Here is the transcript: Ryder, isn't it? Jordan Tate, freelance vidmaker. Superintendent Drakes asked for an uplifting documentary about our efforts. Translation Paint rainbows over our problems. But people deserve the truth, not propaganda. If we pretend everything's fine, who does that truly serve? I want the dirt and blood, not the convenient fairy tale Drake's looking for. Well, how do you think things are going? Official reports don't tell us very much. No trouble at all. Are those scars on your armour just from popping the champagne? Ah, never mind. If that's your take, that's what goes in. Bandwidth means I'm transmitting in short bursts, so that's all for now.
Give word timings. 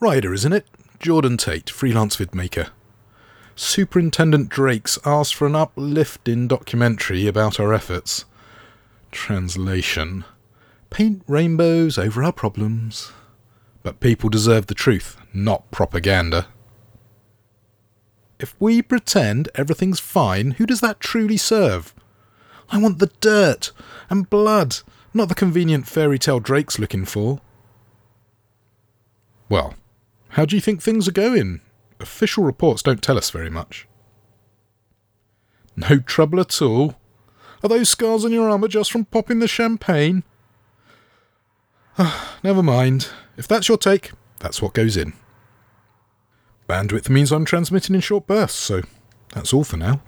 Ryder, 0.00 0.32
isn't 0.32 0.52
it? 0.52 0.66
Jordan 1.00 1.36
Tate, 1.36 1.70
freelance 1.70 2.16
vidmaker. 2.16 2.70
Superintendent 3.56 4.48
Drakes 4.48 4.96
asked 5.04 5.34
for 5.34 5.46
an 5.48 5.56
uplifting 5.56 6.46
documentary 6.46 7.26
about 7.26 7.58
our 7.58 7.74
efforts. 7.74 8.24
Translation 9.10 10.24
Paint 10.90 11.22
rainbows 11.26 11.98
over 11.98 12.22
our 12.22 12.32
problems. 12.32 13.10
But 13.82 13.98
people 13.98 14.30
deserve 14.30 14.66
the 14.66 14.74
truth, 14.74 15.16
not 15.34 15.68
propaganda. 15.72 16.46
If 18.38 18.54
we 18.60 18.82
pretend 18.82 19.48
everything's 19.56 19.98
fine, 19.98 20.52
who 20.52 20.66
does 20.66 20.80
that 20.80 21.00
truly 21.00 21.36
serve? 21.36 21.92
I 22.70 22.78
want 22.78 23.00
the 23.00 23.10
dirt 23.20 23.72
and 24.08 24.30
blood, 24.30 24.76
not 25.12 25.28
the 25.28 25.34
convenient 25.34 25.88
fairy 25.88 26.20
tale 26.20 26.38
Drake's 26.38 26.78
looking 26.78 27.04
for. 27.04 27.40
Well, 29.48 29.74
how 30.30 30.44
do 30.44 30.56
you 30.56 30.60
think 30.60 30.82
things 30.82 31.08
are 31.08 31.12
going? 31.12 31.60
Official 32.00 32.44
reports 32.44 32.82
don't 32.82 33.02
tell 33.02 33.18
us 33.18 33.30
very 33.30 33.50
much. 33.50 33.88
No 35.76 35.98
trouble 35.98 36.40
at 36.40 36.60
all. 36.60 36.96
Are 37.62 37.68
those 37.68 37.88
scars 37.88 38.24
on 38.24 38.32
your 38.32 38.48
armour 38.48 38.68
just 38.68 38.92
from 38.92 39.04
popping 39.04 39.38
the 39.38 39.48
champagne? 39.48 40.22
Ah, 41.98 42.38
never 42.44 42.62
mind. 42.62 43.08
If 43.36 43.48
that's 43.48 43.68
your 43.68 43.78
take, 43.78 44.12
that's 44.38 44.62
what 44.62 44.74
goes 44.74 44.96
in. 44.96 45.12
Bandwidth 46.68 47.08
means 47.08 47.32
I'm 47.32 47.44
transmitting 47.44 47.94
in 47.94 48.00
short 48.00 48.26
bursts, 48.26 48.58
so 48.58 48.82
that's 49.34 49.52
all 49.52 49.64
for 49.64 49.76
now. 49.76 50.00